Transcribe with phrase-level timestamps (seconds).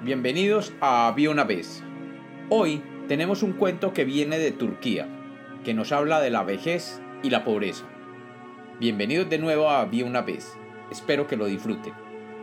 [0.00, 1.82] Bienvenidos a Había una vez.
[2.50, 5.08] Hoy tenemos un cuento que viene de Turquía,
[5.64, 7.84] que nos habla de la vejez y la pobreza.
[8.78, 10.56] Bienvenidos de nuevo a Había una vez.
[10.92, 11.94] Espero que lo disfruten.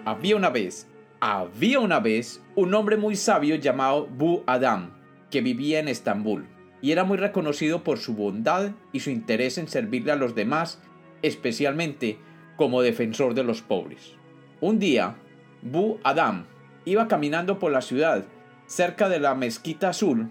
[0.03, 0.89] Había una vez,
[1.21, 4.91] había una vez un hombre muy sabio llamado Bu Adam,
[5.31, 6.47] que vivía en Estambul
[6.81, 10.81] y era muy reconocido por su bondad y su interés en servirle a los demás,
[11.21, 12.17] especialmente
[12.57, 14.17] como defensor de los pobres.
[14.59, 15.15] Un día,
[15.61, 16.47] Bu Adam
[16.85, 18.25] Iba caminando por la ciudad,
[18.67, 20.29] cerca de la mezquita azul,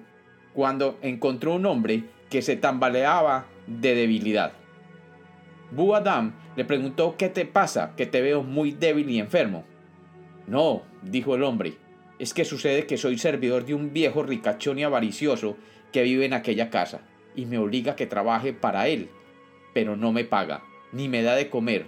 [0.54, 4.52] cuando encontró un hombre que se tambaleaba de debilidad.
[5.70, 7.94] Bu Adam le preguntó ¿Qué te pasa?
[7.96, 9.64] Que te veo muy débil y enfermo.
[10.46, 11.74] No, dijo el hombre,
[12.18, 15.56] es que sucede que soy servidor de un viejo ricachón y avaricioso
[15.92, 17.00] que vive en aquella casa,
[17.34, 19.08] y me obliga a que trabaje para él,
[19.72, 21.86] pero no me paga, ni me da de comer.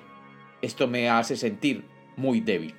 [0.63, 1.85] Esto me hace sentir
[2.17, 2.75] muy débil.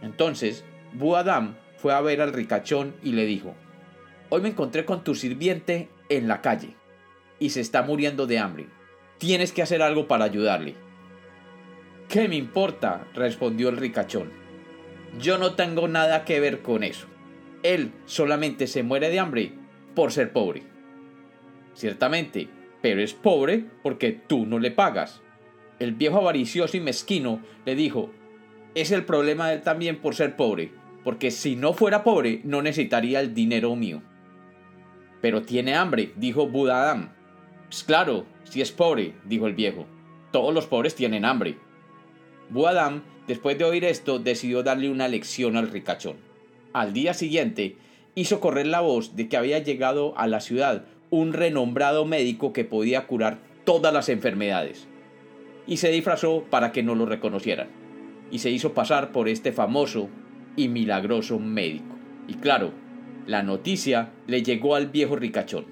[0.00, 0.64] Entonces
[0.98, 3.54] Buadam fue a ver al ricachón y le dijo,
[4.30, 6.74] Hoy me encontré con tu sirviente en la calle
[7.38, 8.68] y se está muriendo de hambre.
[9.18, 10.74] Tienes que hacer algo para ayudarle.
[12.08, 13.06] ¿Qué me importa?
[13.12, 14.32] respondió el ricachón.
[15.20, 17.06] Yo no tengo nada que ver con eso.
[17.62, 19.52] Él solamente se muere de hambre
[19.94, 20.62] por ser pobre.
[21.74, 22.48] Ciertamente,
[22.80, 25.20] pero es pobre porque tú no le pagas.
[25.78, 28.10] El viejo avaricioso y mezquino le dijo,
[28.74, 32.62] es el problema de él también por ser pobre porque si no fuera pobre no
[32.62, 34.02] necesitaría el dinero mío.
[35.20, 37.10] Pero tiene hambre, dijo Budadam.
[37.68, 39.86] Pues claro, si es pobre, dijo el viejo.
[40.32, 41.58] Todos los pobres tienen hambre.
[42.50, 46.16] Budadam, después de oír esto, decidió darle una lección al ricachón.
[46.72, 47.76] Al día siguiente,
[48.16, 52.64] hizo correr la voz de que había llegado a la ciudad un renombrado médico que
[52.64, 54.88] podía curar todas las enfermedades.
[55.68, 57.68] Y se disfrazó para que no lo reconocieran.
[58.32, 60.10] Y se hizo pasar por este famoso
[60.56, 61.96] y milagroso médico.
[62.28, 62.72] Y claro,
[63.26, 65.66] la noticia le llegó al viejo ricachón.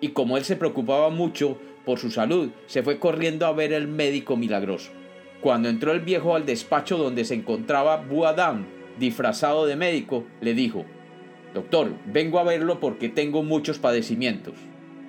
[0.00, 3.88] Y como él se preocupaba mucho por su salud, se fue corriendo a ver al
[3.88, 4.92] médico milagroso.
[5.40, 8.66] Cuando entró el viejo al despacho donde se encontraba Buadam,
[8.98, 10.84] disfrazado de médico, le dijo,
[11.54, 14.54] Doctor, vengo a verlo porque tengo muchos padecimientos.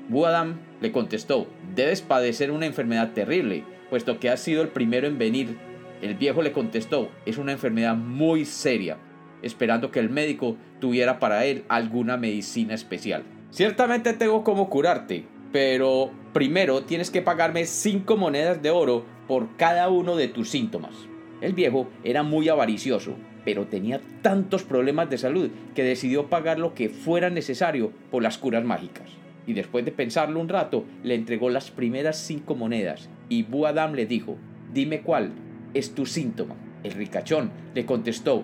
[0.07, 5.17] Buadam le contestó, debes padecer una enfermedad terrible, puesto que has sido el primero en
[5.17, 5.57] venir.
[6.01, 8.97] El viejo le contestó, es una enfermedad muy seria,
[9.41, 13.23] esperando que el médico tuviera para él alguna medicina especial.
[13.51, 19.89] Ciertamente tengo como curarte, pero primero tienes que pagarme cinco monedas de oro por cada
[19.89, 20.93] uno de tus síntomas.
[21.41, 23.15] El viejo era muy avaricioso,
[23.45, 28.37] pero tenía tantos problemas de salud que decidió pagar lo que fuera necesario por las
[28.37, 29.09] curas mágicas.
[29.45, 34.05] Y después de pensarlo un rato, le entregó las primeras cinco monedas y Buadam le
[34.05, 34.35] dijo,
[34.73, 35.31] dime cuál
[35.73, 36.55] es tu síntoma.
[36.83, 38.43] El ricachón le contestó,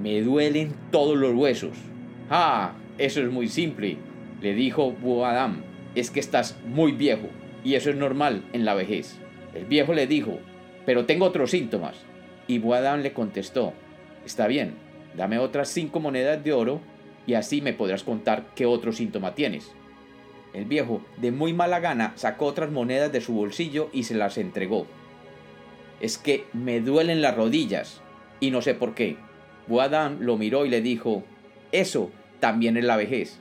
[0.00, 1.76] me duelen todos los huesos.
[2.30, 3.96] Ah, eso es muy simple,
[4.40, 5.62] le dijo Buadam.
[5.94, 7.28] Es que estás muy viejo,
[7.64, 9.18] y eso es normal en la vejez.
[9.54, 10.38] El viejo le dijo,
[10.86, 11.96] pero tengo otros síntomas.
[12.46, 13.72] Y Buadam le contestó,
[14.24, 14.74] está bien,
[15.16, 16.80] dame otras cinco monedas de oro
[17.26, 19.72] y así me podrás contar qué otro síntoma tienes.
[20.54, 24.38] El viejo, de muy mala gana, sacó otras monedas de su bolsillo y se las
[24.38, 24.86] entregó.
[26.00, 28.00] Es que me duelen las rodillas
[28.40, 29.16] y no sé por qué.
[29.68, 31.24] Buadam lo miró y le dijo,
[31.72, 33.38] eso también es la vejez.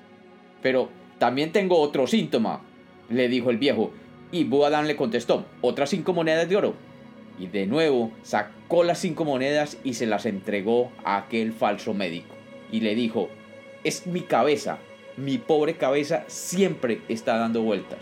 [0.62, 0.90] Pero
[1.20, 2.62] también tengo otro síntoma,
[3.10, 3.92] le dijo el viejo,
[4.32, 6.74] y Buadam le contestó, otras cinco monedas de oro.
[7.40, 12.36] Y de nuevo sacó las cinco monedas y se las entregó a aquel falso médico.
[12.72, 13.30] Y le dijo,
[13.84, 14.80] es mi cabeza,
[15.16, 18.00] mi pobre cabeza siempre está dando vueltas.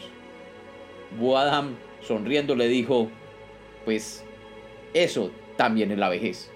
[1.20, 3.10] Buadam, sonriendo, le dijo,
[3.84, 4.24] pues
[4.94, 6.50] eso también es la vejez.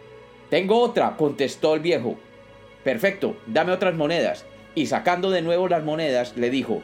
[0.50, 2.18] Tengo otra, contestó el viejo.
[2.84, 4.46] Perfecto, dame otras monedas.
[4.76, 6.82] Y sacando de nuevo las monedas, le dijo,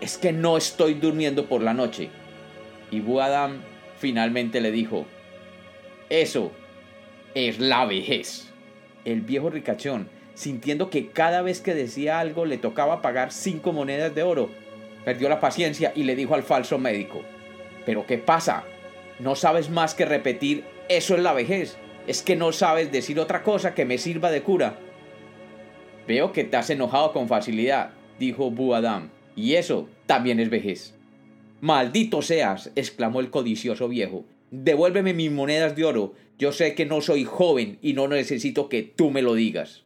[0.00, 2.10] es que no estoy durmiendo por la noche.
[2.90, 3.62] Y Buadam
[3.98, 5.06] finalmente le dijo,
[6.08, 6.52] eso
[7.34, 8.48] es la vejez.
[9.04, 14.14] El viejo ricachón, sintiendo que cada vez que decía algo le tocaba pagar cinco monedas
[14.14, 14.50] de oro,
[15.04, 17.22] perdió la paciencia y le dijo al falso médico,
[17.84, 18.64] ¿pero qué pasa?
[19.18, 21.76] ¿No sabes más que repetir, eso es la vejez?
[22.08, 24.78] Es que no sabes decir otra cosa que me sirva de cura.
[26.06, 30.94] Veo que te has enojado con facilidad, dijo Buadam, y eso también es vejez.
[31.60, 34.24] Maldito seas, exclamó el codicioso viejo.
[34.50, 36.14] Devuélveme mis monedas de oro.
[36.38, 39.84] Yo sé que no soy joven y no necesito que tú me lo digas.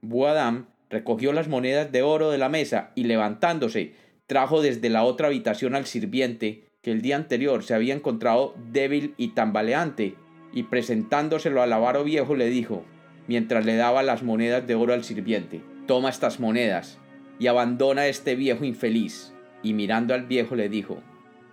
[0.00, 3.94] Buadam recogió las monedas de oro de la mesa y levantándose,
[4.26, 9.14] trajo desde la otra habitación al sirviente que el día anterior se había encontrado débil
[9.16, 10.16] y tambaleante
[10.52, 12.84] y presentándoselo al avaro viejo le dijo,
[13.26, 15.60] mientras le daba las monedas de oro al sirviente.
[15.86, 16.98] Toma estas monedas
[17.38, 19.32] y abandona a este viejo infeliz.
[19.62, 21.02] Y mirando al viejo le dijo,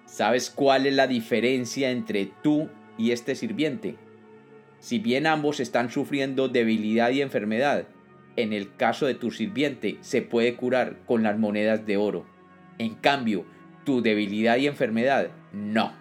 [0.05, 3.95] ¿sabes cuál es la diferencia entre tú y este sirviente?
[4.79, 7.87] Si bien ambos están sufriendo debilidad y enfermedad,
[8.35, 12.25] en el caso de tu sirviente se puede curar con las monedas de oro.
[12.77, 13.45] En cambio,
[13.83, 15.93] tu debilidad y enfermedad no,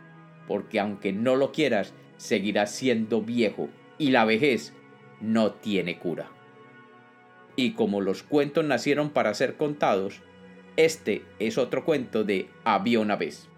[0.47, 3.69] porque aunque no lo quieras, seguirás siendo viejo
[3.99, 4.73] y la vejez
[5.21, 6.31] no tiene cura.
[7.57, 10.21] Y como los cuentos nacieron para ser contados,
[10.77, 13.49] este es otro cuento de Había una vez.